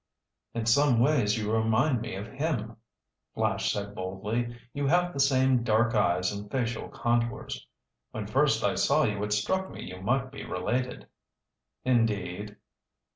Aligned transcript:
"In 0.55 0.65
some 0.65 0.99
ways 0.99 1.37
you 1.37 1.51
remind 1.53 2.01
me 2.01 2.15
of 2.15 2.25
him," 2.25 2.75
Flash 3.35 3.71
said 3.71 3.93
boldly. 3.93 4.57
"You 4.73 4.87
have 4.87 5.13
the 5.13 5.19
same 5.19 5.61
dark 5.61 5.93
eyes 5.93 6.31
and 6.31 6.49
facial 6.49 6.89
contours. 6.89 7.67
When 8.09 8.25
first 8.25 8.63
I 8.63 8.73
saw 8.73 9.03
you 9.03 9.23
it 9.23 9.31
struck 9.31 9.69
me 9.69 9.83
you 9.83 10.01
might 10.01 10.31
be 10.31 10.43
related." 10.43 11.05
"Indeed? 11.85 12.57